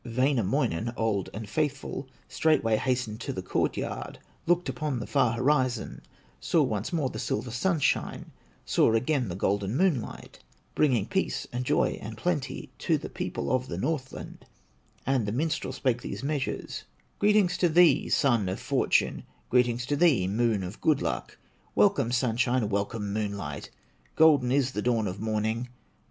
[0.03, 6.01] Wainamoinen, old and faithful, Straightway hastened to the court yard, Looked upon the far horizon,
[6.39, 8.31] Saw once more the silver sunshine,
[8.65, 10.39] Saw again the golden moonlight,
[10.73, 14.43] Bringing peace, and joy, and plenty, To the people of the Northland,
[15.05, 16.85] And the minstrel spake these measures:
[17.19, 21.37] "Greetings to thee, Sun of fortune, Greetings to thee, Moon of good luck,
[21.75, 23.69] Welcome sunshine, welcome moonlight,
[24.15, 25.67] Golden is the dawn of morning!